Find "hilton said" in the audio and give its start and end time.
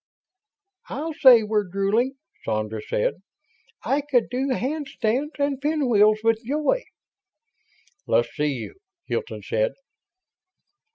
9.05-9.73